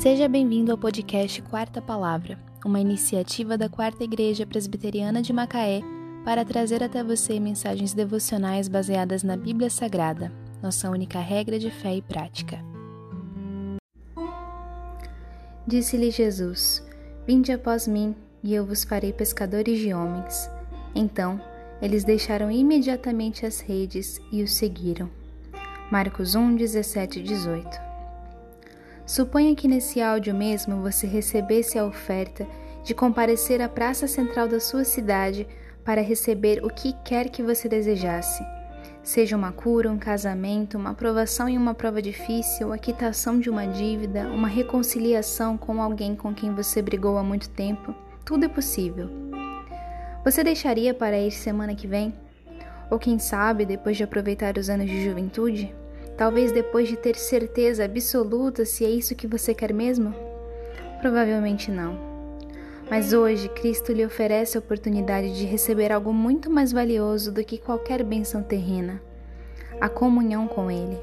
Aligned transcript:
Seja 0.00 0.26
bem-vindo 0.30 0.72
ao 0.72 0.78
podcast 0.78 1.42
Quarta 1.42 1.82
Palavra, 1.82 2.38
uma 2.64 2.80
iniciativa 2.80 3.58
da 3.58 3.68
Quarta 3.68 4.02
Igreja 4.02 4.46
Presbiteriana 4.46 5.20
de 5.20 5.30
Macaé 5.30 5.82
para 6.24 6.42
trazer 6.42 6.82
até 6.82 7.04
você 7.04 7.38
mensagens 7.38 7.92
devocionais 7.92 8.66
baseadas 8.66 9.22
na 9.22 9.36
Bíblia 9.36 9.68
Sagrada, 9.68 10.32
nossa 10.62 10.88
única 10.88 11.20
regra 11.20 11.58
de 11.58 11.70
fé 11.70 11.96
e 11.96 12.00
prática. 12.00 12.64
Disse-lhe 15.66 16.10
Jesus: 16.10 16.82
Vinde 17.26 17.52
após 17.52 17.86
mim, 17.86 18.16
e 18.42 18.54
eu 18.54 18.64
vos 18.64 18.84
farei 18.84 19.12
pescadores 19.12 19.78
de 19.80 19.92
homens. 19.92 20.50
Então, 20.94 21.38
eles 21.82 22.04
deixaram 22.04 22.50
imediatamente 22.50 23.44
as 23.44 23.60
redes 23.60 24.18
e 24.32 24.42
o 24.42 24.48
seguiram. 24.48 25.10
Marcos 25.92 26.34
1, 26.34 26.56
17 26.56 27.18
e 27.18 27.22
18 27.22 27.89
Suponha 29.10 29.56
que 29.56 29.66
nesse 29.66 30.00
áudio 30.00 30.32
mesmo 30.32 30.82
você 30.82 31.04
recebesse 31.04 31.76
a 31.76 31.84
oferta 31.84 32.46
de 32.84 32.94
comparecer 32.94 33.60
à 33.60 33.68
praça 33.68 34.06
central 34.06 34.46
da 34.46 34.60
sua 34.60 34.84
cidade 34.84 35.48
para 35.84 36.00
receber 36.00 36.64
o 36.64 36.70
que 36.70 36.92
quer 37.04 37.28
que 37.28 37.42
você 37.42 37.68
desejasse. 37.68 38.46
Seja 39.02 39.36
uma 39.36 39.50
cura, 39.50 39.90
um 39.90 39.98
casamento, 39.98 40.78
uma 40.78 40.90
aprovação 40.90 41.48
em 41.48 41.58
uma 41.58 41.74
prova 41.74 42.00
difícil, 42.00 42.72
a 42.72 42.78
quitação 42.78 43.40
de 43.40 43.50
uma 43.50 43.66
dívida, 43.66 44.28
uma 44.28 44.46
reconciliação 44.46 45.58
com 45.58 45.82
alguém 45.82 46.14
com 46.14 46.32
quem 46.32 46.54
você 46.54 46.80
brigou 46.80 47.18
há 47.18 47.22
muito 47.24 47.50
tempo, 47.50 47.92
tudo 48.24 48.44
é 48.44 48.48
possível. 48.48 49.10
Você 50.24 50.44
deixaria 50.44 50.94
para 50.94 51.18
ir 51.18 51.32
semana 51.32 51.74
que 51.74 51.88
vem? 51.88 52.14
Ou 52.88 52.96
quem 52.96 53.18
sabe, 53.18 53.66
depois 53.66 53.96
de 53.96 54.04
aproveitar 54.04 54.56
os 54.56 54.70
anos 54.70 54.86
de 54.86 55.04
juventude? 55.04 55.74
Talvez 56.20 56.52
depois 56.52 56.86
de 56.86 56.98
ter 56.98 57.16
certeza 57.16 57.82
absoluta 57.82 58.66
se 58.66 58.84
é 58.84 58.90
isso 58.90 59.14
que 59.14 59.26
você 59.26 59.54
quer 59.54 59.72
mesmo? 59.72 60.14
Provavelmente 61.00 61.70
não. 61.70 61.98
Mas 62.90 63.14
hoje 63.14 63.48
Cristo 63.48 63.90
lhe 63.90 64.04
oferece 64.04 64.54
a 64.54 64.60
oportunidade 64.60 65.34
de 65.34 65.46
receber 65.46 65.90
algo 65.90 66.12
muito 66.12 66.50
mais 66.50 66.72
valioso 66.72 67.32
do 67.32 67.42
que 67.42 67.56
qualquer 67.56 68.04
bênção 68.04 68.42
terrena: 68.42 69.00
a 69.80 69.88
comunhão 69.88 70.46
com 70.46 70.70
Ele. 70.70 71.00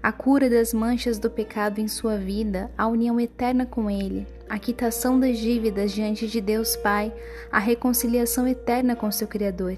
A 0.00 0.12
cura 0.12 0.48
das 0.48 0.72
manchas 0.72 1.18
do 1.18 1.28
pecado 1.28 1.80
em 1.80 1.88
sua 1.88 2.16
vida, 2.16 2.70
a 2.78 2.86
união 2.86 3.18
eterna 3.18 3.66
com 3.66 3.90
Ele, 3.90 4.28
a 4.48 4.60
quitação 4.60 5.18
das 5.18 5.38
dívidas 5.38 5.90
diante 5.90 6.28
de 6.28 6.40
Deus 6.40 6.76
Pai, 6.76 7.12
a 7.50 7.58
reconciliação 7.58 8.46
eterna 8.46 8.94
com 8.94 9.10
seu 9.10 9.26
Criador. 9.26 9.76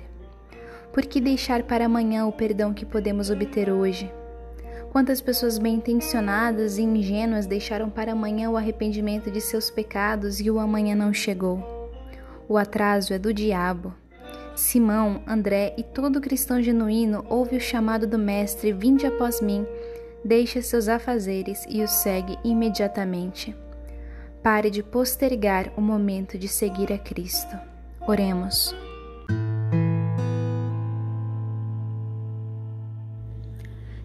Por 0.92 1.06
que 1.06 1.22
deixar 1.22 1.62
para 1.62 1.86
amanhã 1.86 2.26
o 2.26 2.32
perdão 2.32 2.74
que 2.74 2.84
podemos 2.84 3.30
obter 3.30 3.70
hoje? 3.70 4.12
Quantas 4.90 5.20
pessoas 5.20 5.58
bem 5.58 5.74
intencionadas 5.74 6.78
e 6.78 6.82
ingênuas 6.82 7.46
deixaram 7.46 7.90
para 7.90 8.12
amanhã 8.12 8.50
o 8.50 8.56
arrependimento 8.56 9.30
de 9.30 9.40
seus 9.40 9.70
pecados 9.70 10.40
e 10.40 10.50
o 10.50 10.58
amanhã 10.58 10.94
não 10.94 11.12
chegou? 11.12 11.62
O 12.48 12.56
atraso 12.56 13.12
é 13.12 13.18
do 13.18 13.32
diabo. 13.32 13.94
Simão, 14.56 15.22
André 15.26 15.74
e 15.76 15.82
todo 15.82 16.20
cristão 16.20 16.60
genuíno 16.60 17.24
ouve 17.28 17.56
o 17.56 17.60
chamado 17.60 18.06
do 18.06 18.18
Mestre: 18.18 18.72
Vinde 18.72 19.06
após 19.06 19.40
mim, 19.40 19.64
deixa 20.24 20.62
seus 20.62 20.88
afazeres 20.88 21.64
e 21.68 21.82
o 21.82 21.86
segue 21.86 22.36
imediatamente. 22.42 23.54
Pare 24.42 24.70
de 24.70 24.82
postergar 24.82 25.70
o 25.76 25.80
momento 25.80 26.38
de 26.38 26.48
seguir 26.48 26.92
a 26.92 26.98
Cristo. 26.98 27.56
Oremos. 28.00 28.74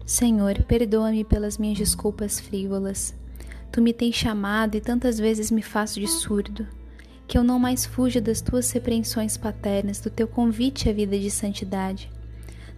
Senhor, 0.06 0.62
perdoa-me 0.64 1.24
pelas 1.24 1.56
minhas 1.56 1.78
desculpas 1.78 2.38
frívolas. 2.38 3.14
Tu 3.72 3.80
me 3.80 3.92
tens 3.92 4.14
chamado 4.14 4.76
e 4.76 4.80
tantas 4.80 5.18
vezes 5.18 5.50
me 5.50 5.62
faço 5.62 5.98
de 5.98 6.06
surdo. 6.06 6.66
Que 7.26 7.38
eu 7.38 7.42
não 7.42 7.58
mais 7.58 7.86
fuja 7.86 8.20
das 8.20 8.42
tuas 8.42 8.70
repreensões 8.70 9.36
paternas, 9.38 10.00
do 10.00 10.10
teu 10.10 10.28
convite 10.28 10.90
à 10.90 10.92
vida 10.92 11.18
de 11.18 11.30
santidade. 11.30 12.10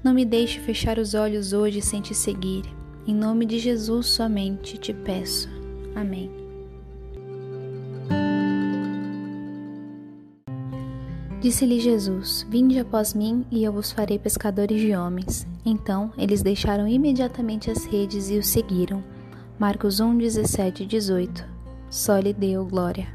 Não 0.05 0.15
me 0.15 0.25
deixe 0.25 0.61
fechar 0.61 0.99
os 1.01 1.15
olhos 1.15 1.53
hoje 1.53 1.83
sem 1.83 2.01
te 2.01 2.15
seguir. 2.15 2.63
Em 3.07 3.15
nome 3.15 3.45
de 3.45 3.59
Jesus 3.59 4.07
somente 4.07 4.79
te 4.79 4.95
peço. 4.95 5.49
Amém. 5.97 6.31
Disse-lhe 11.41 11.81
Jesus: 11.81 12.47
Vinde 12.49 12.79
após 12.79 13.15
mim, 13.15 13.45
e 13.51 13.65
eu 13.65 13.73
vos 13.73 13.91
farei 13.91 14.19
pescadores 14.19 14.81
de 14.81 14.95
homens. 14.95 15.47
Então 15.69 16.13
eles 16.17 16.43
deixaram 16.43 16.87
imediatamente 16.87 17.73
as 17.73 17.85
redes 17.85 18.31
e 18.31 18.39
o 18.39 18.43
seguiram. 18.43 19.03
Marcos 19.59 19.99
1, 19.99 20.17
17 20.17 20.85
e 20.85 20.87
18. 20.87 21.45
Só 21.91 22.21
lhe 22.21 22.33
deu 22.33 22.65
glória. 22.65 23.09